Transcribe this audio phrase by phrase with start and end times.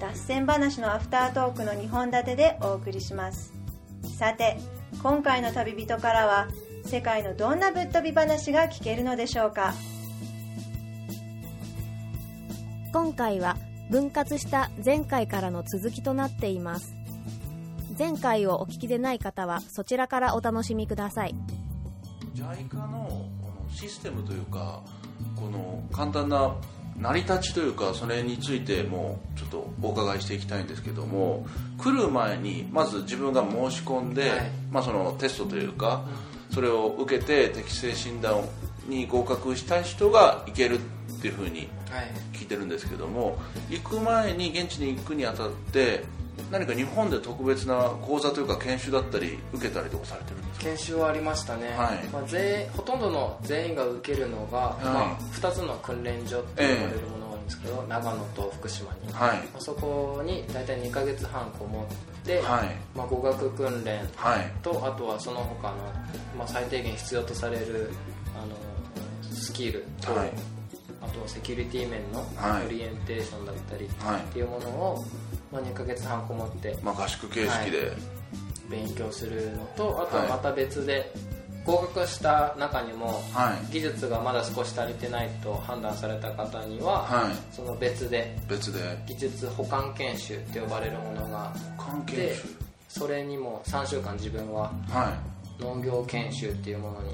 [0.00, 3.52] 脱線話のアフタートークの2本立てでお送りします。
[4.16, 4.56] さて
[5.02, 6.48] 今回の旅人からは
[6.84, 9.74] 世界のどんなぶっ飛び話が聞けるのでしょうか？
[12.92, 13.56] 今回は
[13.90, 16.94] 分割した前回からの続きとなっています。
[17.98, 21.34] 前回をお聞きでない方はそちらからお楽しみください。
[22.34, 24.82] JICA のこのシステムというか
[25.34, 26.54] この簡単な
[26.96, 31.46] 成り立ちというかそれについてもっとお伺いしていきたいんですけども
[31.78, 34.50] 来る前にまず自分が申し込んで、はい。
[34.70, 36.04] まあ、そのテストというか
[36.52, 38.42] それを受けて適正診断
[38.88, 40.80] に合格した人が行けるっ
[41.20, 42.10] ていうふうにはい。
[42.32, 43.38] 聞いてるんですけども
[43.70, 46.04] 行く前に現地に行くにあたって
[46.52, 50.64] 何か日本で特別な講座というか研修だったり受けたりとかされてるんですか？
[50.66, 52.04] 研修はありましたね、はい。
[52.12, 57.17] まあ、全員ほとんどの全員が受けるのが、まあ、2つの訓練所って呼ばれるもの
[57.48, 59.38] ですけど、長野と福島に、はい。
[59.56, 62.76] あそこに大体2ヶ月半こもって、はい。
[62.94, 64.52] まあ、語学訓練はい。
[64.62, 65.76] とあとはその他の、
[66.36, 67.90] まあ、最低限必要とされる
[68.36, 70.32] あのスキルと、はい。
[71.00, 72.66] あとはセキュリティ面のはい。
[72.66, 75.04] オリエンテーションだったりはいっていうものを、
[75.50, 77.92] まあ、2ヶ月半こもってまあ、合宿形式で、
[78.70, 80.30] 勉強するのとあとははい。
[80.30, 81.12] また別で
[81.68, 83.72] 合格した中にもはい。
[83.72, 87.54] 技術がまだ少し足りてないと判断された方には、はい。
[87.54, 88.80] その別で別で。
[89.06, 92.36] 技術補完研修って呼ばれるものが関係で
[92.88, 95.14] それにも3週間自分はは
[95.60, 97.10] 農業研修っていうものに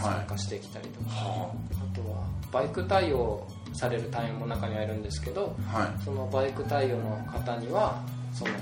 [0.00, 1.96] 参加してきたりとか、いはあ。
[1.96, 6.02] とはバイク対応される隊員も中にはいるんですけどあはい。
[6.02, 8.02] そのバイク対応の方には
[8.32, 8.52] その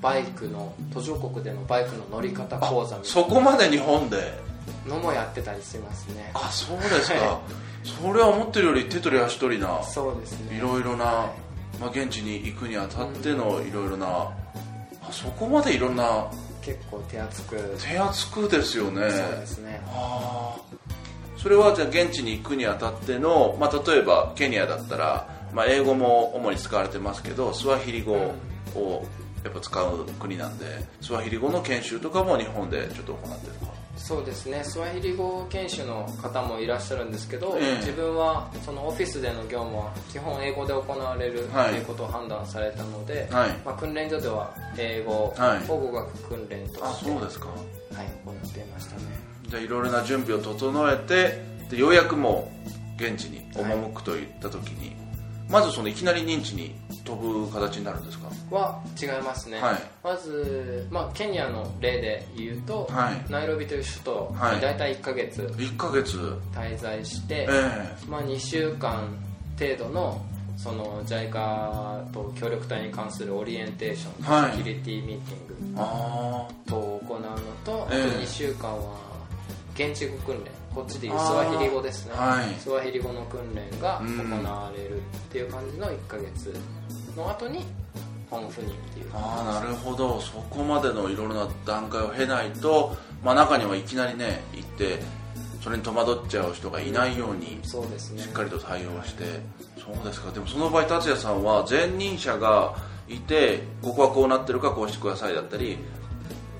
[0.00, 4.16] バイクの途上国でのバイクの乗り方講座みたそいこまで日本で？
[4.16, 4.22] な
[4.86, 6.30] のもやってたりしますね。
[6.34, 7.18] あそうですか。
[7.18, 7.40] は
[7.84, 10.56] それは思ってるより手取り足取りなそうですね。
[10.56, 11.32] いろいろな、は
[11.80, 13.70] まあ、現地に行くにあたってのい。
[13.70, 14.32] ろいろなあ
[15.10, 16.26] そこまでいろんな
[16.62, 17.76] 結構手厚く。
[17.82, 19.10] 手厚くですよね。
[19.10, 19.82] そうですね。
[19.88, 20.74] あー。
[21.44, 28.14] それはじゃあ現地に行くにあたっての、まあ、例えばケニアだったら、まあ、英語も主に使われてますけどスワヒリ語
[28.74, 29.04] を
[29.44, 30.64] やっぱ使う国なんで
[31.02, 33.73] スワヒリ語の研修とかも日本でちょっと行ってるとか
[34.06, 34.62] そうですね。
[34.64, 37.76] スワヒリ語研修の方もいらっしゃるんですけど、ええ。
[37.78, 41.78] 自分はそのオフィスでの業務は基本英語で行われるとはいい。
[41.80, 43.50] うことを判断されたので、はい。
[43.64, 45.70] まあ、訓練所では英語はい。
[45.70, 47.46] を語学訓練とあして、そうですか。
[47.48, 47.56] はい、
[48.26, 49.02] 行っていましたね。
[49.48, 52.52] じゃあいろいろな準備を整えてでようやくも
[52.98, 54.94] う現地に赴くといった時に、
[55.48, 56.74] まずそのいきなり認知に
[57.04, 58.28] 飛ぶ形になるんですか？
[58.50, 59.82] は違いますね、はい。
[60.02, 63.30] まず、まあ、ケニアの例で言うと、はい。
[63.30, 64.56] ナイロビという首都はい。
[64.56, 65.42] に大体1ヶ月。
[65.42, 66.16] 1ヶ月。
[66.54, 67.96] 滞在して、ええ。
[68.08, 69.08] まあ、2週間
[69.58, 70.24] 程度の
[70.56, 74.56] その JICA と協力隊に関するオリエンテーション、はい。
[74.56, 77.28] セキュリティミーティングあ等を行うの
[77.64, 78.96] と、ええあと2週間は
[79.74, 82.60] 現地語訓練こっちでいうスワヒリ語ですね、はい。
[82.60, 84.18] スワヒリ語の訓練がうん。
[84.18, 86.54] 行われるっていう感じの1ヶ月
[87.16, 87.64] の後に
[88.30, 89.10] 本赴任っていう。
[89.12, 90.20] ああなるほど。
[90.20, 94.98] そこまでのいろいろな段階を経ないと、まあ、中にはいきなりね行って
[95.62, 98.22] それに戸惑っちゃう人がいないようにそうですね。
[98.22, 99.24] しっかりと対応して。
[99.78, 100.30] そうですか。
[100.32, 102.74] でもその場合達也さんは前任者が
[103.08, 105.78] いてここはこうなってるからこうしてくださいだったり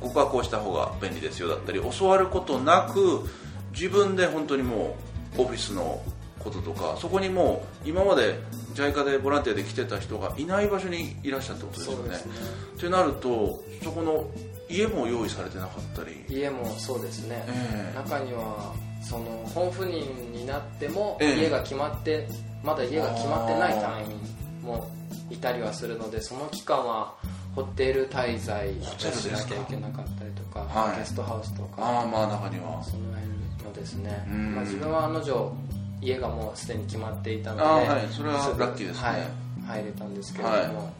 [0.00, 3.25] ここはこうした方が便利ですよだったり教わることなく
[3.74, 4.96] 自分で本当にも
[5.36, 6.02] うオフィスの
[6.38, 8.38] こととかそこにもう今まで
[8.74, 12.38] JICA でボランティアで来てた人がいない場所にいらっしゃったってことですよね。
[12.76, 14.31] ってなるとそこの
[14.69, 16.25] 家も用意されてなかったり。
[16.28, 17.96] 家もそうですね、ええ。
[17.96, 22.28] 中にはその本赴任になってもええ家が決まって、
[22.62, 24.20] まだ家が決まってない隊員
[24.62, 24.90] も
[25.31, 27.14] いたりはするのでその期間は
[27.54, 30.99] ホテル滞在しなきゃいけなかったりとか、はい。
[30.99, 32.82] ゲストハウスとかああまあ中には。
[32.82, 33.24] その辺
[33.75, 34.55] のですね、うん。
[34.55, 35.53] まあ、自分は案の定
[36.00, 38.09] 家がもうすでに決まっていたのではい。
[38.11, 39.09] それはラッキーですね。
[39.09, 40.91] はい、入れたんですけれども、は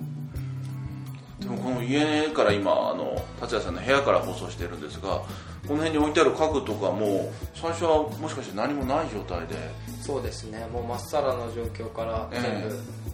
[1.41, 1.43] い。
[1.43, 5.21] でもこの家から今あの達也さんの部屋から放送してるんですが
[5.67, 9.55] この辺に置いてある家具とかも最初はもしかして何もない状態で。
[10.01, 10.67] そうですね。
[10.73, 13.05] もうまっさらの状況から全部、え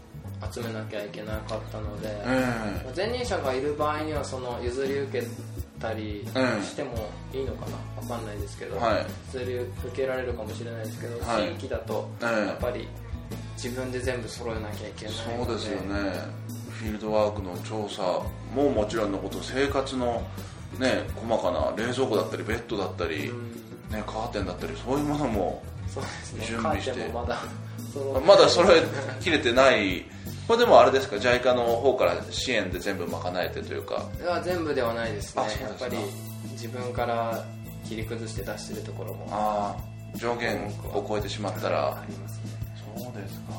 [0.52, 2.92] 集めなきゃいけなかったので、ええ。
[2.96, 5.26] 前任者がいる場合にはその譲り受け
[5.80, 6.62] たりうん。
[6.62, 7.76] してもいいのかな？
[8.14, 9.06] わかんないですけど、はい。
[9.32, 11.48] 譲り受けられるかもしれないですけど、はい。
[11.48, 12.86] 地域だとええやっぱり
[13.56, 15.96] 自分で全部揃えなきゃいけないのそうですよね。
[16.70, 18.02] フィールドワークの調査
[18.54, 20.22] ももちろんのこと生活の
[20.78, 23.50] ね細かな冷蔵庫だったりベッドだったり、うん。
[23.90, 25.62] ね、カーテンだったりそういうものも
[26.46, 26.90] 準備して。
[26.92, 27.42] カーテンもまだ
[28.24, 28.82] まだ揃え
[29.20, 30.04] きれてない
[30.50, 34.04] これでもあれですか JICA の方から支援で全部賄えてというか。
[34.20, 35.44] いや全部ではないですね。
[35.62, 35.96] やっぱり
[36.50, 37.44] 自分から
[37.88, 39.28] 切り崩して出してるところも。
[39.30, 39.76] あ
[40.12, 41.92] あ上限を超えてしまったら。
[41.92, 42.44] ありますね。
[42.98, 43.52] そうですか。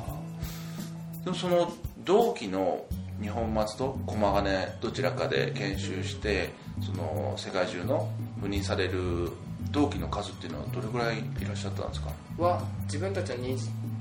[1.23, 1.71] でもその
[2.03, 2.83] 同期の
[3.21, 6.49] 日本松と駒ヶ根どちらかで研修して
[6.85, 8.09] その世界中の
[8.43, 9.29] 赴任される
[9.71, 12.11] 同期の数っていうのはどれぐらいいらっしゃったんですか？
[12.37, 13.37] は自分たちは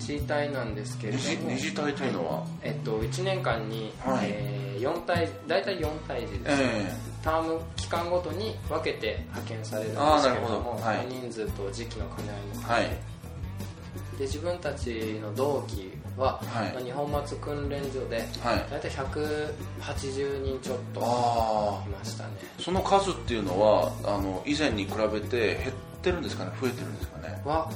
[0.01, 1.51] 二次隊なんですけれ二ども。
[1.51, 4.27] 次二次隊というのは、えっと、1年間に、はい。
[4.31, 10.47] えー、4体大体4体児です、えターム期間ごとに分けて派遣されるんですあーなるほど。
[10.47, 11.07] けれどもはい。
[11.07, 12.85] 人数と時期の兼ね合いもえはい。
[14.19, 16.73] で自分たちの同期は、はい。
[16.73, 18.67] まあ日本松訓練所ではい。
[18.71, 22.31] 大体180人ちょっとああいましたね。
[22.59, 26.53] その数っていうのはあの以前に比べて減ってるんですかね？
[26.59, 27.43] 増えてるんですかね？
[27.45, 27.71] は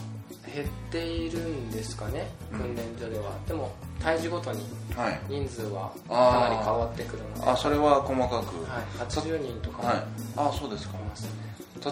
[0.55, 4.61] 減っているんですかね訓練所では、でも胎児ごとに
[4.95, 5.21] はい。
[5.29, 7.51] 人数はかなり変わってくるので。
[7.51, 8.65] あそれは細かく。
[8.71, 9.83] はい、80人とか。
[9.83, 10.05] もはい。
[10.37, 10.95] あそうですか。
[10.95, 11.01] ね、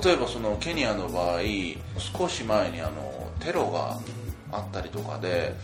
[0.04, 1.40] 例えばそのケニアの場合
[1.98, 3.98] 少し前にあのテロが
[4.50, 5.54] あったりとかで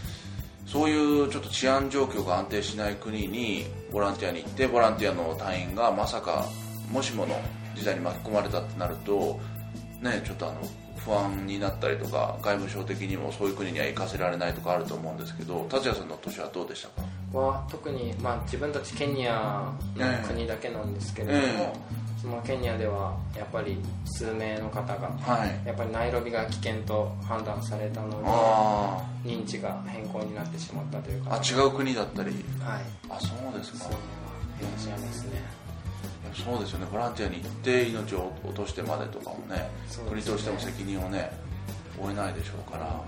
[0.67, 6.47] そういうちょっと治安状況が安定しない国にボランティアに行ってボランティアの隊員がまさか
[6.91, 7.41] もしもの
[7.75, 9.39] 事態に巻き込まれたってなると
[10.03, 10.61] ねちょっとあの
[11.05, 17.39] 不安になったりとか外務省的にもそういう国には行かせられないとかあると思うんですけど達也さんの年はどうでしたか？
[17.39, 21.73] は特に、まあ、自分たちケニアの国だけなんですけれども、え
[22.23, 25.67] そのケニアではやっぱり数名の方がはい。
[25.67, 32.31] やっぱりナイロビが危険と判断されたのあで認知が変更になってしまったというかーあ違う国だったり。
[32.31, 32.83] はい。
[33.11, 33.79] あそうですか。
[33.85, 35.43] そういうのはいらっしゃいますね
[36.35, 36.87] そうですよね。
[36.91, 39.71] ボランティアに行って命を落としてまでとかもね
[40.09, 41.31] 国としても責任をね
[42.01, 43.03] 負えないでしょうから。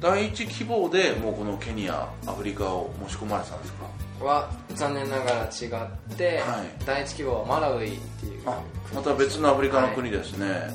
[0.00, 4.24] 第一希望でもうこのケニアアフリカを申し込まれてたんですか？
[4.24, 6.84] は残念ながら違って、はい。
[6.84, 8.42] 第一希望はマラウイっていう
[8.94, 10.70] また別のアフリカの国はですね、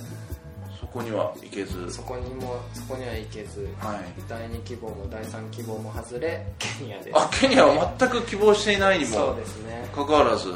[0.79, 1.85] そこには行けず。
[1.87, 3.99] いそこにもそこには行けずはい。
[4.27, 7.17] 第二希望も第三希望も外れケニアです。
[7.17, 9.87] あケニアは全く希望していないにもですね。
[9.93, 10.49] かかわらず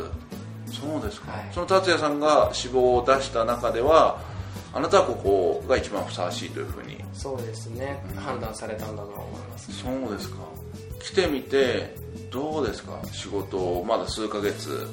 [0.84, 1.50] そうですか、はい。
[1.54, 4.20] その達也さんが志望を出した中では
[4.74, 6.98] あなたはここが一番ふさわしいというふうに。
[7.14, 9.72] そうですね、判断されたんだと思います。
[9.72, 10.38] そうですか。
[11.00, 11.96] 来てみて
[12.32, 13.00] どうですか？
[13.12, 14.88] 仕事まだ数ヶ月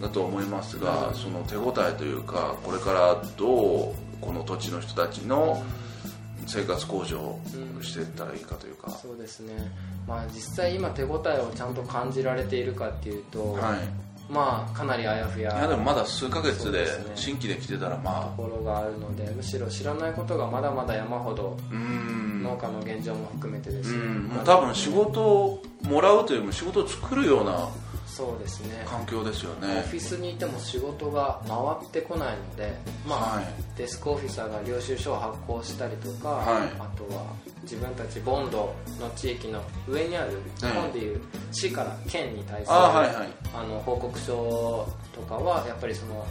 [0.00, 5.62] だと思いますが、その手応えというかこれからどうこの土地の人たちの
[6.46, 7.40] 生活向上を
[7.82, 9.52] していったらいいかというか、そうですね。
[10.06, 13.78] まあ実際今手応えをちゃんと感じられているかっていうと、はい
[14.28, 15.56] まあかなりあやふや。
[15.58, 18.36] いやでもまだ数ヶ月で新規で来てたらとまあ。
[18.36, 22.42] ころがあるのでむしろ知らないことがまだまだ山ほどうーん。
[22.42, 24.22] 農家の現状も含めてですね、うん。
[24.24, 27.68] もう多分仕事をもらうというよりも仕事を作るような
[28.18, 28.82] そうですね。
[28.84, 31.56] 環境ですよオねフィスにいても仕事が回
[31.86, 33.44] ってこないので、まあはい。
[33.76, 36.68] デスクオフィサーが領収書を発行したりとか、はい。
[36.80, 37.32] あとは
[37.62, 41.20] 自分たちボンドの地域の上にある日本でいう
[41.52, 43.28] 市から県に対する、あはいはい。
[43.54, 46.26] あの報告書とかはやっぱりその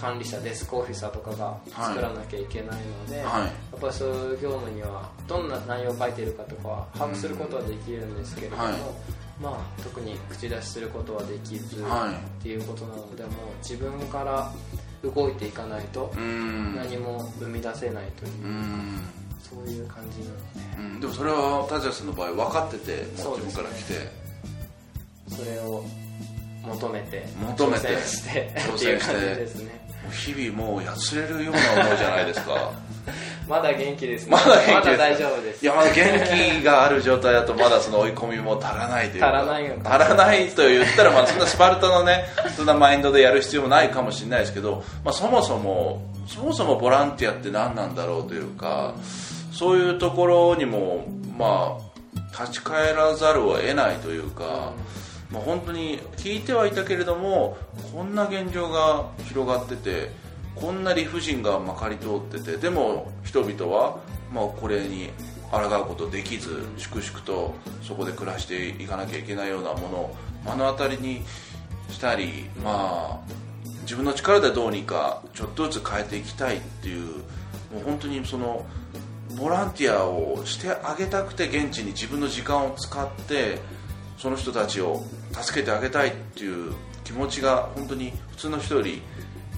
[0.00, 3.42] 管理者デスクオフィサーとかが作らなきゃいけないので、はい。
[3.42, 8.74] やっぱりそういう業務にはどんな内容を書いているかとかは把握することはできるんですけれども、はい
[9.40, 12.14] まあ、特に口出しすることはできず、はい。
[12.14, 13.32] っていうことなのでもう
[13.62, 14.52] 自分から
[15.02, 19.00] 動いていかないと何も生み出せないといううーん。
[19.42, 20.94] そういう感じなので。
[20.94, 21.00] うん。
[21.00, 24.20] でもそれは達也さんの場合分かってて自分から来て。
[25.28, 25.84] それを
[26.62, 27.88] 求めて求めて。
[27.88, 29.90] 挑戦して挑戦っていうして感じですね。
[30.12, 32.72] 日々もうやつれるような思いじゃないですか
[33.48, 34.32] まだ元気ですね。
[34.32, 35.64] まだ元気ですまだ大丈夫です。
[35.64, 39.28] いやまだ元気がある状態だとまだその追い込みも足らないというか。
[39.28, 42.24] 足らないのか足らないと言ったらまあそんなスパルタのね
[42.56, 48.94] そんなマインドでやる必要もないかもしれないですけど、まあ、そもそもそもそもボランティアって何なんだろうというか
[49.52, 51.06] そういうところにも
[51.36, 51.90] まあ
[52.40, 54.72] 立ち返らざるを得ないというか、
[55.30, 57.56] まあ、本当に聞いてはいたけれども
[57.92, 60.10] こんな現状が広がってて
[60.60, 63.98] こんな理不尽がまかり通っててでも人々は
[64.32, 65.10] まあこれに
[65.50, 71.22] 抗うことできず粛々とそこで暮らしていかなきゃいけないようなものを目の当たりに
[71.88, 73.32] したりまあ
[73.82, 77.06] 自分の力でどうにかちょっとずつ変えていきたいっていう
[77.72, 78.64] もう本当にその
[79.36, 83.58] ボランティアをしてあげたくて現地に自分の時間を使って
[84.18, 85.02] その人たちを
[85.32, 86.74] 助けてあげたいっていう
[87.04, 89.02] 気持ちが本当に普通の人より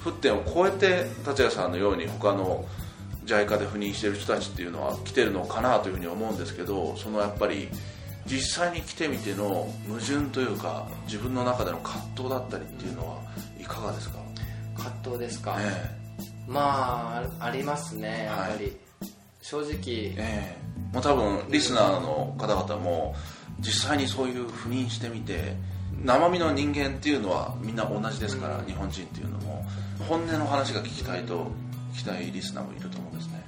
[0.05, 2.65] 沸点を超えて達也さんのように他の
[3.25, 7.69] JICA で赴任している人たちっていうのは来てるのかなというふうに思うんですけどそのやっぱり
[8.27, 13.21] 実際に来てみての矛盾というか自分の中での葛藤だったりっていうのは
[13.61, 14.19] いかがですか、
[14.77, 15.97] 葛藤ですか、え
[16.47, 18.77] まあありますねやっぱり、はい
[19.43, 20.57] 正直、ええ。
[20.59, 23.15] えもう多分リスナーの方々も
[23.61, 25.57] 実際にそういう赴任してみて
[26.05, 28.67] 生身の人間っていうのはみんな同じですから、うん。
[28.67, 29.65] 日本人っていうのも
[30.13, 31.47] 本音の話が聞きたいと
[31.95, 33.43] 聞きたいリスナーもいると思うんですね。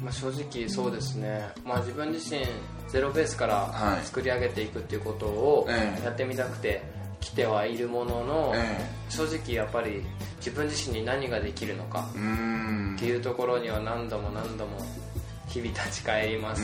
[0.00, 2.46] まあ、正直そうですね、まあ、自分自身
[2.88, 4.06] ゼロベースからはい。
[4.06, 6.04] 作り上げていくっていうことをええ。
[6.04, 6.82] やってみたくて
[7.18, 10.04] 来てはいるものの、え正直やっぱり
[10.38, 14.78] 自分自身に何ができるのかっていうところには何度も何度も
[15.48, 16.62] 日々立ち返ります、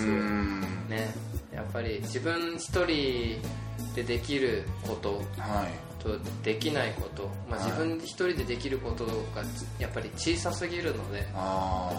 [0.88, 1.12] ね
[1.56, 3.40] やっぱり自分一人
[3.94, 5.86] でできることはい。
[5.98, 7.70] とできないこと、まあ、はい。
[7.72, 9.12] 自分一人でできることが
[9.78, 11.90] やっぱり小さすぎるのであ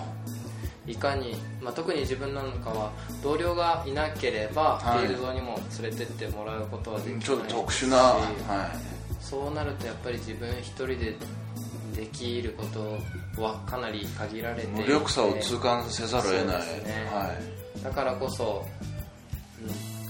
[0.85, 4.99] いかに、まあ、特に自分なんかは同僚がいなければフはい。
[4.99, 7.99] ィールドにも連れてってもらうことはできないちょっと特殊な、し
[8.47, 8.71] は
[9.19, 11.15] そうなるとやっぱり自分一人で
[11.95, 16.63] できることはかなり限られて無力さを痛感せざるを得ない、ね。
[17.11, 17.33] は
[17.79, 17.83] い。
[17.83, 18.96] だからこそ、うん、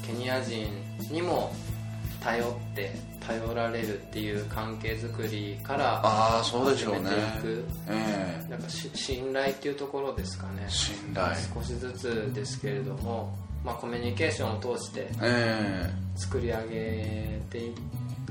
[0.08, 0.66] ケニア人
[1.12, 1.52] にも
[2.24, 7.02] 頼って頼られるっていう関係づくりからああそうでしょうね。
[7.02, 7.66] 始めていく。
[7.90, 8.50] ええ。
[8.50, 10.66] なんかし信頼っていうところですかね。
[10.70, 11.36] 信頼。
[11.54, 17.74] 少しずつですけれども、まあ、コミュニケーションを通してえ作り上げてい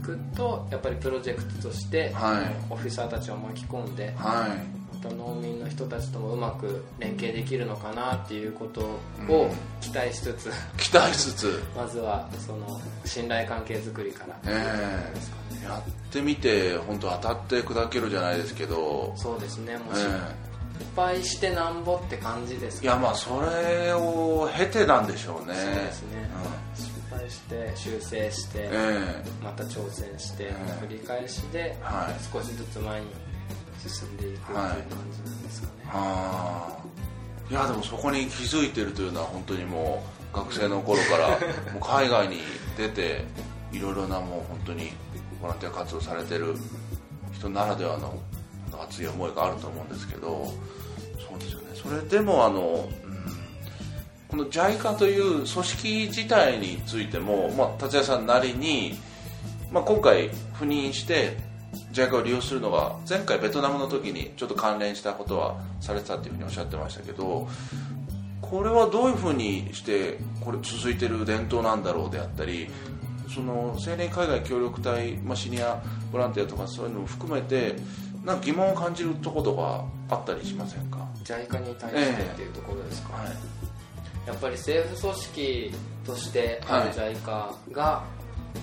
[0.02, 2.72] くとやっぱりプロジェクトとして、はい。
[2.72, 8.80] オフィサーたちを巻き込んでえはいまた農民の人たちともうまく連携できるのかなっていうこと
[9.28, 9.50] うをん。
[9.80, 11.62] 期待しつつ、 期待しつつ。
[11.76, 14.52] まずはその信頼関係づくりから。
[14.52, 20.02] やってみて本当当たって砕けるじゃないですけど、そうですねもうえ。
[20.78, 25.56] 失敗してなんぼって感じですかえいやまあそれを経てなんでしょうね。
[25.56, 26.30] そうですね、
[26.76, 29.24] 失敗して修正して、うんえ。
[29.42, 30.84] また挑戦して、ええ。
[30.84, 32.14] 繰り返しで、はい。
[32.32, 33.06] 少しずつ前に
[33.88, 34.76] 進んでいくいうはい感
[35.12, 36.86] じなんですかね、えああ
[37.48, 41.28] いやでもそこに気づいてるというのは本当にもう学生の頃から
[41.72, 42.40] もう海外に
[42.76, 43.24] 出て
[43.72, 44.92] いろいろなもう本当に
[45.40, 46.56] ボランティア活動されてる
[47.32, 48.18] 人ならではの
[48.82, 50.52] 熱い思いがあると思うんですけど
[51.28, 51.66] そうですよね。
[51.74, 53.06] それでもあの、うん
[54.28, 58.98] この JICA という組織自体についても、まあ、達也さんなりに、
[59.70, 61.36] まあ、今回赴任して
[61.96, 67.48] JICA を利用するのが前回ベトナムの時にちょっと関連したことはされてたっていうふうにおっしゃってましたけど
[68.42, 72.68] これはどういうふうにしてこれ続いてる伝統なんだろうであったり
[73.32, 77.74] その青年海外協力隊、まあ、シニアボランティアとかそういうのも含めて
[78.24, 79.84] なんか疑問を感じるところが
[80.16, 83.26] あったりしませんか、JICA に対してっていうところですか、はい。
[84.26, 85.72] やっぱり政府組織
[86.04, 88.04] としてあるはい JICA が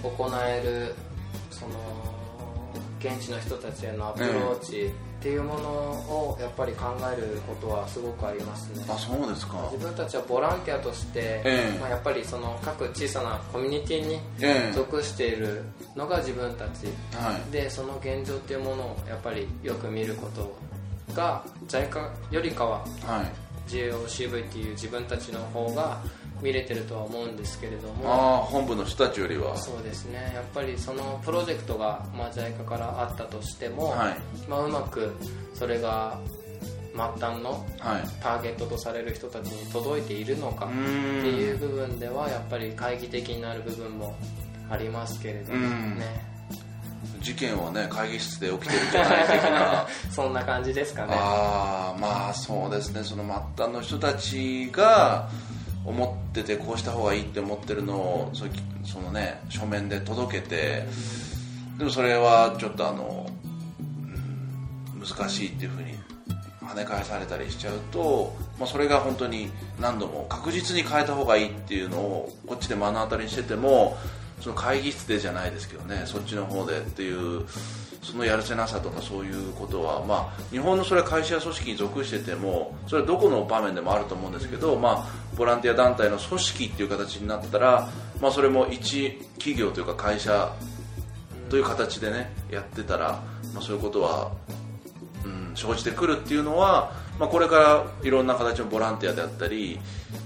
[0.04, 0.96] 行える
[1.50, 2.13] その
[3.04, 4.90] 現地の人たちへのアプローチっ
[5.22, 8.86] ていうものをやっぱり考えることはすごくありますね。
[8.88, 9.70] あそうですか。
[9.72, 11.80] 自分たちはボランティアとして、ええ。
[11.80, 14.72] まあ、やっぱりその各小さなコミュニティにええ。
[14.74, 15.64] 属している
[15.96, 16.88] のが自分たち。
[17.16, 17.52] はい。
[17.52, 20.56] でその現状っていうものをやっぱりよく見ること
[21.14, 23.44] が JICA よりかははい。
[23.70, 26.02] JOCV っていう自分たちの方が
[26.44, 28.14] 見れてるとは思うんですけれども。
[28.14, 29.58] ああ本部の人たちよりは。
[29.58, 30.32] そうですね。
[30.36, 34.18] やっぱりそのプロジェクトが、まあ、JICA からあったとしても、はい。
[34.50, 35.16] まあ、うまく
[35.54, 36.20] それが
[36.94, 38.04] 末端のはい。
[38.22, 40.78] ターゲットとされる人たちに届いているのかうって
[41.30, 44.16] いう部分ではやっぱり懐疑的になる部分も
[44.70, 45.98] ありますけれどもうん。
[45.98, 46.34] ね
[47.22, 49.88] 事件はね会議室で起きてるんじゃない的な。
[50.12, 51.16] そんな感じですかね。
[51.18, 53.02] ああまあそうですね。
[53.04, 53.24] その
[53.56, 55.30] 末端の人たちが
[55.86, 58.46] 思っててこうした方がいいって思ってるのをそ
[58.86, 60.86] そのね書面で届けて
[61.78, 63.44] でもそれはちょっとあの、うん
[65.04, 65.94] 難しいっていうふうに
[66.62, 73.98] 跳ね返されたりしちゃうと、まあ、それが本当に何度も確実に変えた方がいいっていうのをこっちで目の当たりにしてても
[74.40, 77.46] その会議室でじゃないですけどねそっちの方でっていう
[78.02, 87.90] そのやるせなさとかそういうことは、まあ、日本のそれは会社や組織に属しててもそれはどこの場面でもあると思うんですけど、まあ、ボランティア団体の組織っていう形になったら、
[88.22, 90.54] まあ、それも一企業というか会社
[91.50, 93.24] という形でねやってたら、
[93.54, 94.32] まあ、そういうことは、
[95.26, 99.80] うん、生じてくるっていうのは、まあ、これからいろんな形のボランティアであったり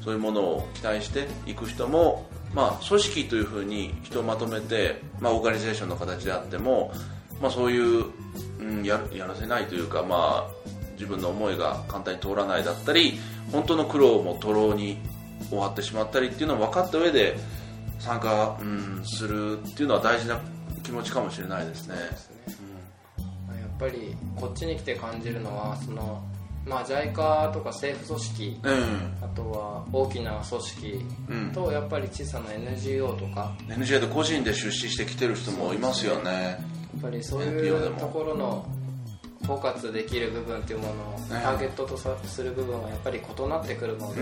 [0.03, 6.91] そういうものを期待していく人も、まあ、組織というふうに人をまとめて、まあ、オーガニゼーションの形であっても
[7.41, 8.05] まあ、そういう、
[8.59, 13.19] うん、ややらせないというか、まあ、自分の思いが簡単に通らないだったり
[13.51, 14.97] 本当の苦労も徒労に
[15.49, 17.37] 終わってしまったりっていうのを分かった上で
[17.99, 20.39] 参加、うん、するっていうのは大事な
[20.83, 21.95] 気持ちかもしれないですね。
[21.95, 22.35] ですね
[23.49, 26.23] うん、やっぱりこっちに来て感じるのはその
[26.65, 28.73] まあ、JICA とか政府組織、うん、
[29.21, 31.05] あとは大きな組織
[31.53, 36.57] とやっぱり小さな NGO とか、うん、NGO で個人で出資してきてる人もいますよね。
[36.97, 38.65] っぱりそういうところの
[39.47, 44.21] 包括できる部分っていうものをターゲットとする部分はやっぱり異なってくるので、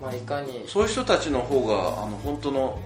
[0.00, 2.78] まあ、いかにそういう人たちの方があの本当の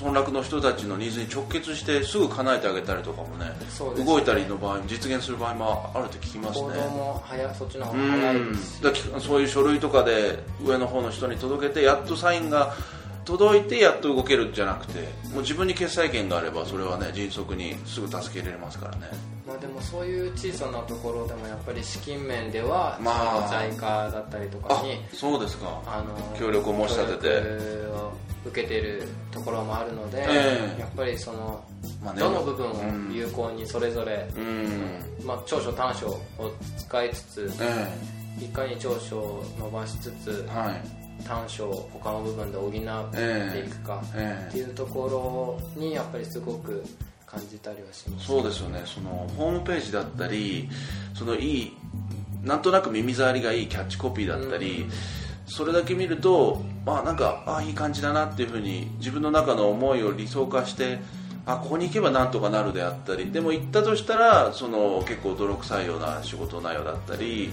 [0.00, 3.46] 村落の人たちのニーズに直結してすぐ叶えてあげたりとかもね
[4.04, 6.68] 動いたりの場合実現する場合もあるって聞きますね。
[6.68, 12.74] 行動も早そっちの方が早いですだそういう書類とかで上の方の人に届けてやっとサインが
[13.26, 15.00] 届いてやっと動けるんじゃなくて
[15.32, 19.08] もう自分に決済権があればそれはね迅速にすぐ助けられますからね。
[19.46, 23.12] まあでもそういう小さなところでもやっぱり資金面では、ま
[23.46, 23.76] あ、在家
[24.10, 25.82] だったりとかにそうですか。
[25.86, 27.86] あの協力を申し立てて。
[27.96, 28.12] を
[28.46, 29.02] 受けてる
[29.32, 31.64] ところもあるので、えー、やっぱりその、
[32.02, 35.26] まあね、どの部分を有効にそれぞれ、うん。
[35.26, 36.20] まあ、長所短所を
[36.78, 44.02] 使いつつ、えー、いかに長所を伸ばしつつ、はい短所を他の部分で補っていくか
[44.48, 46.84] っていうところにやっぱりすごく
[47.26, 48.82] 感じたりはします、そうですよね。
[48.86, 50.68] そのホームページだったり
[51.14, 51.76] そのいい
[52.44, 54.90] なんとなく耳障りがいいキャッチコピーだったり、うん、
[55.46, 60.98] それだけ見るとあなんかあいい感じだなっていうふうに自分の中の思いを理想化して
[61.44, 67.52] あここに行けばなんとかなるであったりでも行ったとしたらその結構泥臭いような仕事内容だったり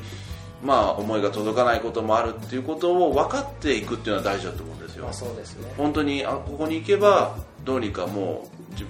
[0.64, 5.72] まあ、思いが届かないこともあるっていうことを分かっていくっていうのは大事だと思うんですよ、まあ、そうですね。
[5.78, 8.48] 本当にあここに行けばどうにかも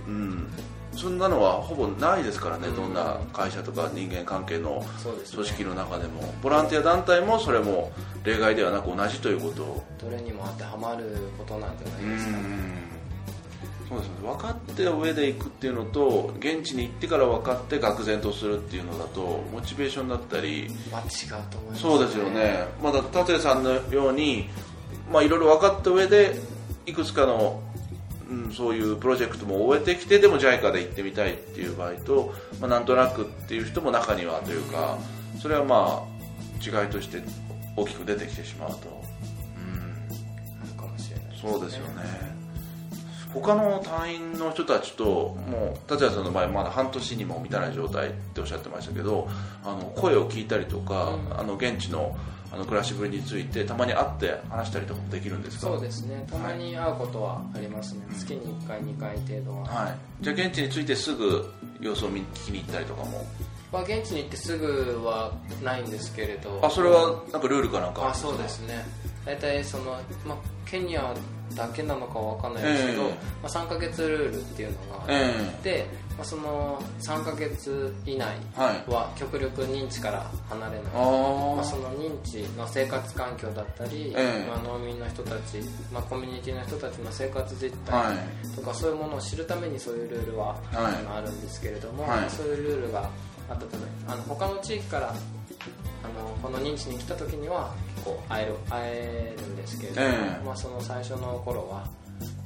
[0.08, 0.48] う、うん、
[0.96, 4.86] そんなのはほぼないですからね、うん、どんな会社とか人間関係の
[5.34, 7.92] 組織の中でも、ね、ボランティア団体もそれも
[8.24, 9.84] 例外ではなく同じということを。
[10.00, 12.83] どれにも当てはまることなんじゃないですか、ね
[13.94, 14.10] そうです。
[14.10, 22.66] ね分かって上で行くっていうのと現地に行ってから分かって愕然とするっていうのだとモチベーションだったりまあ違うと思います、ね、そうですよね。
[22.82, 24.50] まだ達也さんのように
[25.12, 26.36] まあいろいろ分かった上で
[26.86, 27.62] いくつかの
[28.30, 34.98] うん、そういうプロジェクトも終えてきてでも JICA で行ってみたいっていう場合と、まあ、なんとなくっていう人も中にはというか
[35.40, 37.22] それはまあ違いとして
[37.76, 39.04] 大きく出てきてしまうと、
[39.58, 42.33] うん、かもしれない、ね、そうですよね
[43.34, 45.06] 他の隊員の人たちと
[45.50, 49.28] もう達也さんの場合まだ半年にも満たない状態っておっしゃってましたけど
[49.64, 52.16] あの声を聞いたりとか、うん、あの現地の
[52.52, 55.70] あの暮らしぶりについてたまに会って話したりとかもできるんですか？
[55.70, 56.24] そうですね。
[56.30, 63.26] たまに会うことはありますね、はい、月に1回2回程度は、はい、じゃあ現地についてすぐ様子を聞きに行ったりとかも？
[63.72, 65.32] まあ、現地に行ってすぐは
[65.64, 66.60] ないんですけれど。
[66.64, 68.08] あそれはなんかルールかなんか？
[68.10, 68.86] あそうですね
[69.26, 71.14] 大体その、まあ、ケニア
[71.56, 78.36] だけなのかは分かんないですけど、えー、まあ、3か月ルールっていうのがあって、えー、まあ、その3か月以内
[78.88, 85.60] は極力認知から離れない、はい、まあ、その認知の生活環境だったり、えー、まあ、農民の人たち、
[85.92, 88.18] まあ、コミュニティの人たちの生活実態
[88.56, 93.10] とか、はい、そういうものを知るためにそういうルールは、はい、あるんですけれども、まあ、そういうルールが
[93.50, 100.12] あったためあの他の地域からあのこの認知に来た時には結構会える会えるんですけれども、え。
[100.12, 101.88] ー、まあ、その最初の頃は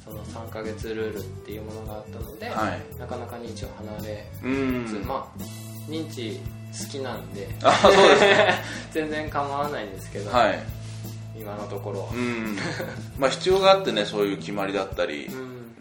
[0.04, 4.26] その3ヶ月ルールっていうものがあったので、はい、なかなか認知を離れ
[4.86, 5.42] つつまあ
[5.90, 6.40] 認知
[6.86, 10.60] 好きなんであそうです、ね、 全然構わないんですけど、はい、
[11.38, 12.08] 今のところは。
[13.18, 15.30] まあ必要があってねそういう決まりだったり、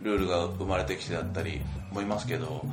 [0.03, 1.61] ルールが生まれてきてだったり
[1.91, 2.65] 思いますけど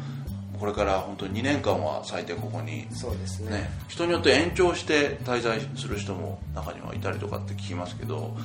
[0.59, 8.35] これから本当に2年間は最低ここにそうですね、ね、人によって延長して滞在する人も中にはいたりとかって聞きますけど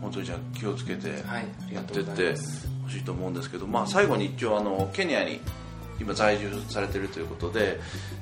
[0.00, 1.08] 本当にじゃあ気をつけて
[1.72, 2.34] やってって
[2.84, 5.40] ほしいと思うんですけど、まあ、最後に一応あのケニアに
[6.00, 7.78] 今在住されてるということで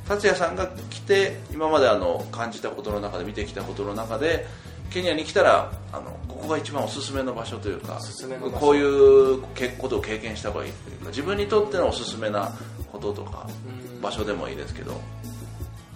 [0.06, 4.46] 達也さんが来て今まであの感じたことの中で見てきたことの中で
[4.90, 7.98] ケニアに来たらあのここが一番おすすめの場所というか
[8.58, 9.42] こういう
[9.78, 12.52] ことを経験した方がいいというか自分にとってのおすすめな
[12.90, 13.46] こととか
[14.02, 15.00] 場所でもいいですけど。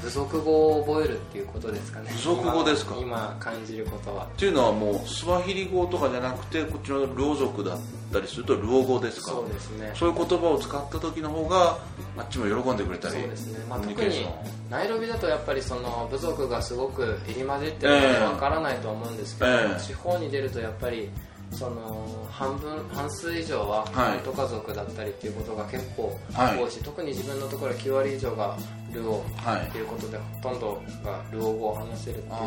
[0.03, 2.11] 部族語を覚えるっていうことですかね。
[2.13, 2.95] 部族語ですか？
[3.01, 4.27] 今感じることは。
[4.27, 7.79] っていうのはもうスワヒリ語とかじゃなくてこっちのルオ族だっ
[8.13, 9.31] たりするとルオ語ですか？
[9.31, 9.93] そうですね。
[9.95, 11.79] そういう言葉を使った時の方が
[12.19, 14.27] あっちも喜んでくれたりそうですね、まあ、特に
[14.69, 21.09] ナイロビだとやっぱりその部族がすごく入り混じってるのでわからないと思うんですけど、えー、地方に出るとやっぱり
[21.55, 23.85] その半分半数以上は
[24.25, 28.57] トカ族だったりっていうことが結構多いし、はい、特に自分のところは9割以上が
[28.93, 32.47] ルオっていうことで、はい、ほとんどがルオ語を話せるっていうところ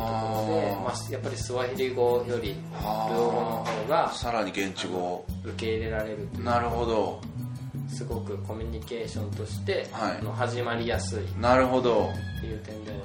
[0.62, 5.26] でまあ、やっぱりスワヒリ語よりルオ語の方がさらに現地語。
[5.44, 7.22] 受け入れられるなるほど。
[7.90, 11.40] すごくコミュニケーションとして、はい、の始まりやすい。
[11.40, 12.12] なるほど。
[12.38, 12.98] っていう点では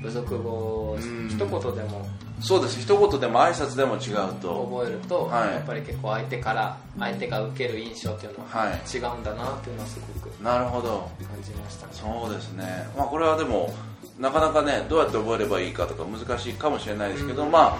[0.00, 0.96] 部族語
[1.28, 1.48] 一言で
[1.84, 2.06] も。
[2.40, 2.80] そうです。
[2.80, 4.64] 一言でも挨拶でも違うと。
[4.70, 11.08] 覚えると、はい、やっぱり結構相手から相手が受ける印象っていうのは違うんだなっていうのはすごくなるほど。
[11.38, 12.64] 感じました、ね、そうですね、
[12.96, 13.72] まあ、これはでも
[14.18, 17.78] なかなかねどうやって覚えればいいかとか難しいかもしれないですけど、うん、まあ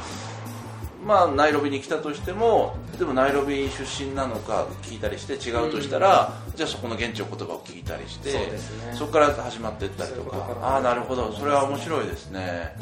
[1.08, 10.36] まあ、ナイロビに来たとしてもでもナイロビ出身なのか聞いたりして違うとしたら、うん、じゃあそこの現地の言葉を聞いたりしてそ,、ね、そこから始まっていったりとか。
[10.60, 11.32] ああなるほど。
[11.32, 12.76] それは面白いですね、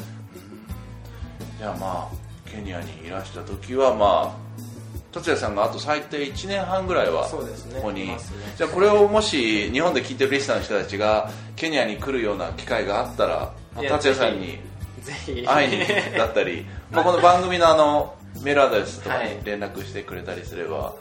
[1.53, 4.47] うん、じゃあまあケニアにいらした時はまあ
[5.13, 7.41] 達也さんがあと最低1年半ぐらいはこ
[7.81, 8.17] こに、ね、
[8.57, 14.59] じゃあこれをもし日本で聞いてるリスナーの人たちがケニアに来るような機会があったら、まあ、達也さんに
[15.45, 15.85] 会いに
[16.17, 20.93] だったり、まあ、この番組のあのメールアドレスとかに連絡してくれたりすれば。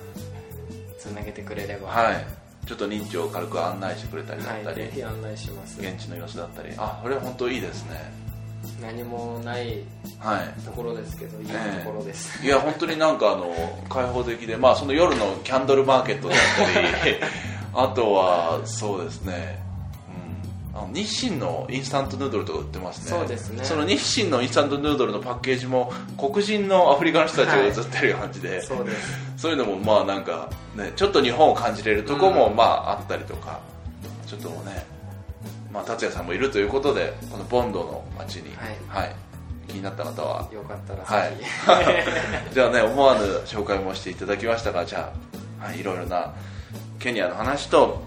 [0.99, 1.89] つなげてくれれば。
[1.89, 2.27] はい。
[2.67, 5.81] ちょっと認知を軽く案内してくれたりだったり、はい、案内します。
[5.81, 6.71] 現地の様子だったり。
[6.77, 8.27] あこれは本当いいですね。
[8.81, 9.83] 何もない
[10.65, 13.55] ところですけど、はい、いいところです、いや本当になんかあの
[13.89, 16.39] 開放的で、まあ、その夜のキャンドルマーケットだっ
[17.01, 17.17] たり
[17.73, 19.59] あとはそうですね、
[20.93, 23.19] 日清のインスタントヌードルとか売ってますね。
[23.19, 23.65] そうですね。
[23.65, 29.19] その日清のインスタントヌードルのパッケージも黒人のアフリカの人たちが写ってる感じで、はい、そうです。
[29.37, 33.61] そういうのもまあなんか、ね、ちょっと日本を感じれるとこもまああったりとか、
[34.27, 34.87] ちょっとね
[35.77, 39.15] まあ、達也さんもいるということでこのボンドの街に、はい、はい、
[39.69, 40.49] 気になった方は。
[40.51, 41.37] よかったらはい。
[42.55, 45.13] じゃあね思わぬ紹介もしていただきましたがじゃ
[45.61, 46.33] あ、はい、いろいろな
[46.99, 48.03] ケニアの話と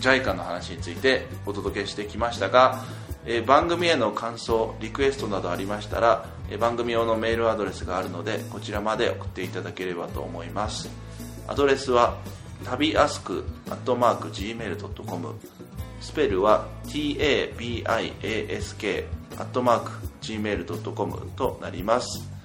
[0.00, 2.84] JICA の話についてお届けしてきましたが、
[3.24, 10.88] えー、番組への感想リクエストなどありましたら、えー、番組用のメールアドレスがあるのでこちらまで送っていただければと思います。
[11.48, 12.18] アドレスは
[12.64, 15.34] 旅アスクアットマーク Gmail.com
[16.00, 19.04] スペルは tabiask
[19.38, 19.90] アットマーク
[20.22, 22.35] gmail.com となります。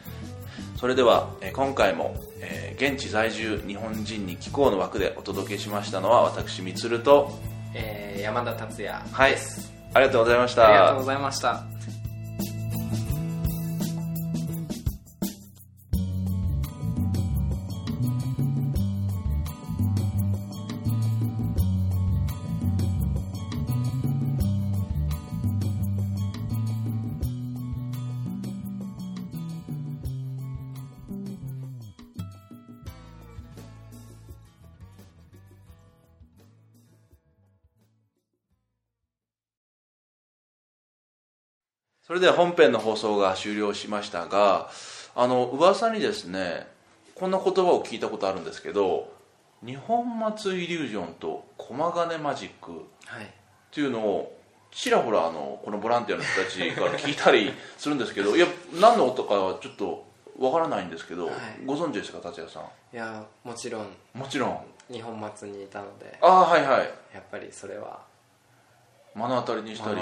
[0.82, 7.32] それでは今回も、えー、現地在住日本人に聞こうの枠でお届けしましたのは私みつると、
[7.76, 9.36] えー、山田達也はい
[9.94, 10.68] ありがとうございました。
[10.68, 11.71] ありがとうございました
[42.22, 44.70] では本編の放送が終了しましたが
[45.16, 46.68] あの噂にですね
[47.16, 49.12] こんな言葉を聞いたことあるんですけど
[49.66, 52.76] 日本松イリュージョンと駒金マジックっ
[53.72, 54.38] ていうのを
[54.72, 58.48] ちらほらあのこのボランティアの人たちから聞いたりするんですけどいや
[58.80, 60.06] 何の音かはちょっと
[60.40, 62.64] わからないんですけど、はい、ご存知ですか達也さん？
[62.96, 63.88] いやもちろん。
[64.14, 64.60] もちろん。
[64.92, 66.18] 日本松にいたので。
[66.22, 66.80] ああはいはい。
[67.14, 68.00] やっぱりそれは
[69.16, 70.02] 目の当たりにしたり。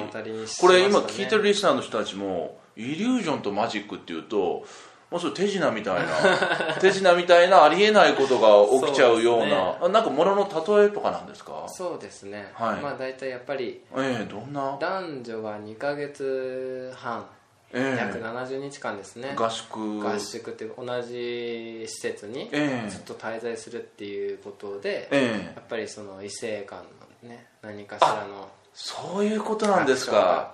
[0.60, 4.66] これ今聞いてるリスナーの人たちもイリュージョンとマジックっていうと
[5.12, 6.78] もうそれ手品みたいな。
[6.80, 10.44] 手品みたいなありえないことが起きちゃうようなう、ね、なんかものの
[10.78, 11.66] 例えとかなんですか？
[11.68, 14.78] そうですね、はい、まあ大体やっぱり、えー、どんな？
[14.80, 17.26] 男女が2か月半。
[17.72, 19.34] えー、約70日間ですね。
[19.36, 20.00] 合宿。
[20.00, 22.50] 合宿っていう同じ施設に
[22.90, 26.80] ずっと滞在するっていうことで、えー、やっぱりその異性間
[27.24, 28.50] のね何かしらの
[28.82, 30.54] そういうことなんですか。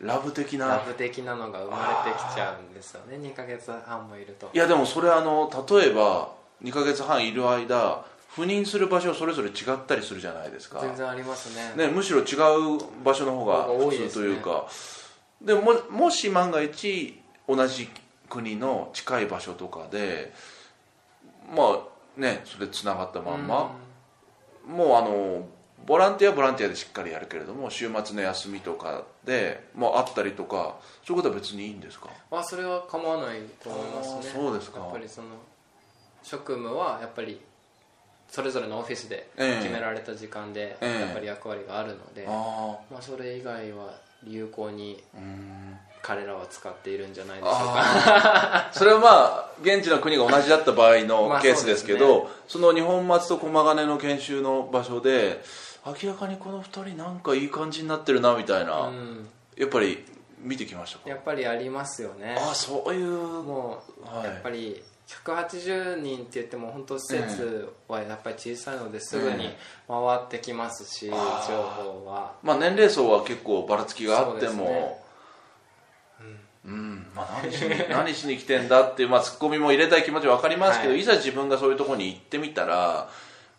[0.00, 0.68] ラブ的な。
[0.68, 3.16] ラブ的なのが生まれてきちゃうんですよね。
[3.16, 4.48] 2か月半もいると。
[4.54, 8.04] いやでもそれあの例えば2か月半いる間
[8.36, 10.78] 赴任する場所それぞれ違ったりするじゃないですか。
[10.80, 11.86] 全然ありますね。
[11.88, 14.68] ねむしろ違う場所の方が普通というか。
[15.42, 17.88] で、ね、ももし万が一同じ
[18.30, 20.32] 国の近い場所とかで
[21.52, 23.72] まあねそれつながったまんま、
[24.68, 25.48] もうあの
[25.86, 32.08] ボランティアはボランティアでしっかりやるけれども週末の休みとかでもうあったりとかそういうことは別にいいんですか？
[32.30, 34.22] あそれは構わないと思いますね。
[34.34, 34.80] そうですか。
[34.80, 35.28] やっぱりその
[36.22, 37.38] 職務はやっぱり
[38.28, 43.94] それぞれのオフィスで決められた時間でやっぱり役割があるので、ええ、まあ、それ以外は
[44.26, 45.02] 有効に
[46.06, 48.68] 彼らは使っているんじゃないでしょうか。
[48.76, 55.42] それはまあ現地の国が同じだった場合のケースですけど、まあそね、その日本松と駒ヶ根の研修の場所で
[55.86, 60.04] 明らかにこの2人なんかいい感じになってるなみたいな、うん、やっぱり
[60.40, 61.08] 見てきましたか？
[61.08, 62.36] やっぱりありますよね。
[62.38, 63.06] あそういう。
[63.06, 69.54] もう、はい、やっぱり180人って言っても本当施設はやっぱり小さいのですぐに
[69.88, 72.34] 回ってきますし、情報は。
[72.42, 75.02] まあ年齢層は結構ばらつきがあっても
[76.66, 83.08] うん、まあ、何しに 何しに来てんだっていう、まあ、ツッコミも入れたい気持ちは分かりますけど、はい、いざ自分がそういうところに行ってみたら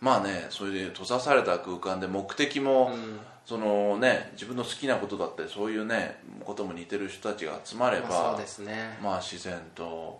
[0.01, 8.97] まあねそういう閉ざされた空間で目的も、うん、そのね自分の好きなことだったりそういうねことも似てる人たちが集まれば、まあ、そうですね。
[9.01, 10.19] まあ自然と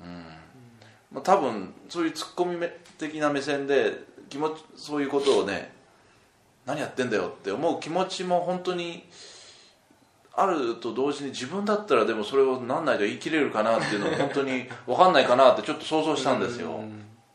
[0.00, 0.24] うん。
[1.12, 2.58] まあ、多分そういうツッコミ
[2.98, 5.72] 的な目線で気持ちそういうことをね
[6.66, 9.08] 何やってんだよって思う気持ちも本当に
[10.38, 16.80] あると同時に自分だったらでもそれを何ないと言い切れるかなっていうのも本当に分かんないかなってちょっと想像したんですよ。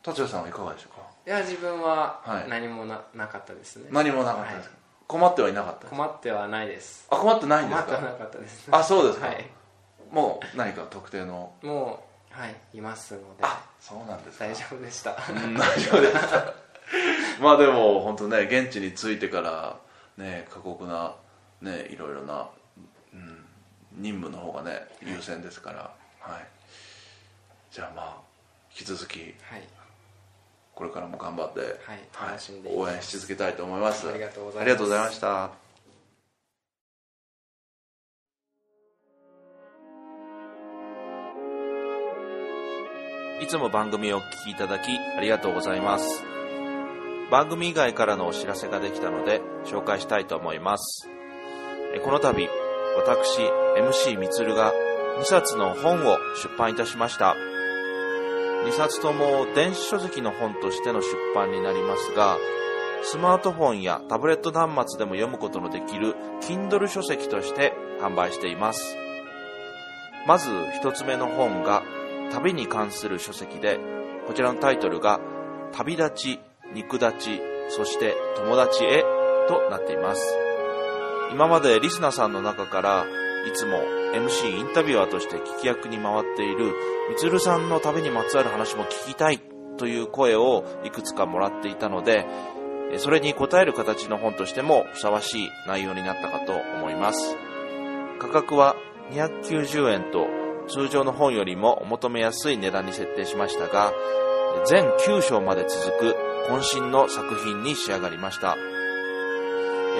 [0.02, 1.02] 達也さんはいかがでしょうか？
[1.26, 3.88] いや自分は何もな,、なかったですね。
[3.90, 7.06] 何もなかったです、はい、困ってはいなかった困ってはないです。
[7.10, 7.84] あ困ってないんですか？
[7.84, 9.44] 困ってはなかったです、あそうですか、はい、
[10.10, 11.52] もう何か特定の？
[11.62, 13.24] もうはいいますので。
[13.42, 16.54] あそうなんです大丈夫でした、うん、大丈夫でした
[17.42, 19.76] まあでも本当ね現地に着いてから
[20.16, 21.14] ね過酷な
[21.60, 22.48] ねいろいろな、
[23.14, 23.44] うん、
[23.96, 26.46] 任務の方がね優先ですから、はい、
[27.70, 28.16] じゃあまあ
[28.70, 29.34] 引き続き、はい、
[30.74, 32.38] これからも頑張って、はい、
[32.74, 34.08] 応援し続けたいと思います。
[34.08, 35.50] ありがとうございました。
[43.42, 46.22] いつも番組をお聞きいただきありがとうございます。
[47.30, 51.08] 番組以外からのお知らせができたので紹介したいと思います。
[52.04, 52.48] この度、
[52.96, 53.40] 私、
[53.78, 54.72] MC みつるが
[55.20, 57.36] 2冊の本を出版いたしました。
[58.64, 62.36] 2冊とも電子書籍の本としての出版になりますが、
[63.04, 68.96] スマートフォンやタブレット端末でも読むことのできる Kindle 書籍として販売しています。
[70.26, 71.82] まず1つ目の本が
[72.32, 73.78] 旅に関する書籍で、
[74.26, 75.20] こちらのタイトルが、
[75.72, 76.40] 旅立ち、
[76.72, 79.04] 肉立ち、そして友達へ
[79.48, 80.51] となっています。
[81.32, 83.06] 今までリスナーさんの中から、
[83.48, 83.78] いつも
[84.14, 86.74] MC インタビュアーとして聞き役に回っている、
[87.10, 89.40] みつるさんの旅にまつわる話も聞きたい
[89.78, 92.26] という声をいくつかもらっていたので、
[92.98, 97.36] それに応える形の本としてもふさわしい内容になったかと思います。
[98.18, 98.76] 価格は
[99.12, 100.26] 290円と
[100.68, 103.92] 通常の本よりもお求めやすい値段に設定しましたが、
[104.66, 106.16] 全9章まで続く
[106.50, 108.56] 渾身の作品に仕上がりました。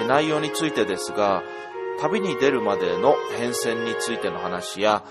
[0.09, 1.42] 内容についてですが、
[2.00, 5.02] 旅に出るまでの変遷についての話や、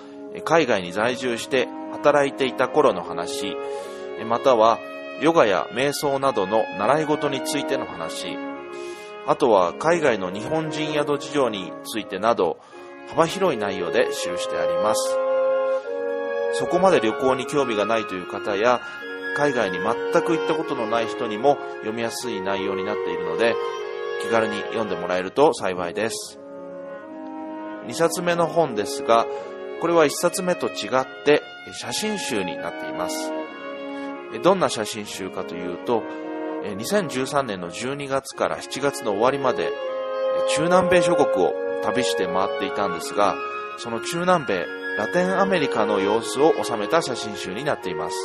[0.46, 3.56] 海外に在住して働いていた頃の話、
[4.26, 4.80] または
[5.22, 8.38] ヨガや瞑想などの習い事についての話、
[9.28, 12.58] あとは海外の日本人宿事情についてなど、
[13.10, 15.18] 幅広い内容で記してあります。
[16.54, 18.82] そこまで旅行に興味がないという方や、
[19.38, 23.56] 海外に全く行ったことのない人にも読みやすい内容になっているので、
[24.22, 26.40] 気軽に読んでもらえると幸いです。
[27.88, 29.26] 2冊目の本ですが、
[29.82, 31.42] これは1冊目と違って
[31.74, 33.32] 写真集になっています。
[34.44, 36.04] どんな写真集かというと、
[36.64, 39.72] 2013年の12月から7月の終わりまで
[40.56, 41.54] 中南米諸国を
[41.84, 43.36] 旅して回っていたんですが、
[43.78, 44.66] その中南米
[44.98, 48.16] ラテンアメリカの様子を収めた写真集になっています。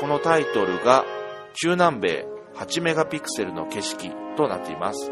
[0.00, 1.04] このタイトルが
[1.52, 5.10] 中南米8メガピクセルの景色となっています。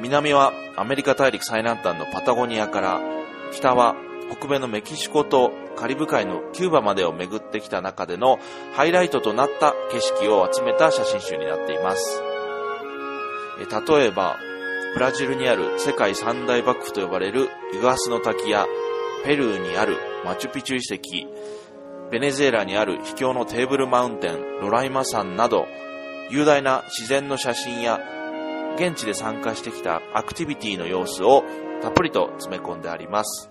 [0.00, 3.00] 南はアメリカ大陸最南端のパタゴニアから
[3.52, 3.96] 北は
[4.30, 8.38] 北米のメキシコとカリブ海のキューバまでを巡ってきた中での
[8.74, 12.22] ハイライトとなった景色を集めた写真集になっています。
[13.58, 14.36] 例えば、
[14.94, 18.66] ブラジルにある世界三大幕府と呼ばれるイグアスの滝や
[19.24, 25.66] ペルーにあるマチュピチュ遺跡、ベネズエラにある秘境のテーブルマウンテン、ロライマ山など、
[26.30, 28.00] 雄大な自然の写真や、
[28.76, 31.44] 現地で参加してきたアクティビティの様子を
[31.82, 33.50] たっぷりと詰め込んであります。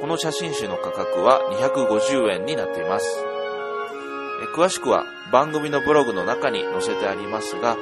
[0.00, 3.24] この写真集の価格は250円になっています。
[4.54, 7.76] 詳しくは番組のブログの中に載せてありますが、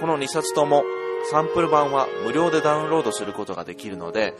[0.00, 0.82] この2冊とも
[1.30, 4.34] サンプル版は無料でダウンロードすることができるので、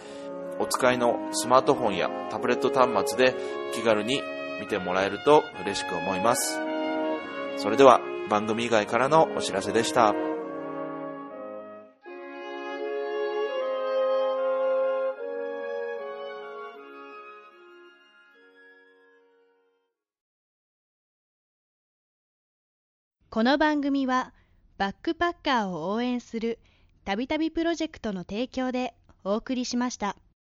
[0.58, 3.34] お使いのスマートフォンやタブレット端末で
[3.74, 4.22] 気軽に
[4.60, 6.60] 見てもらえると嬉しく思います。
[7.56, 10.14] それでは番組以外からのお知らせでした。
[23.34, 24.32] この番組は
[24.78, 26.60] バックパッカーを応援する
[27.04, 30.16] たびたびプロジェクトの提供でお送りしました。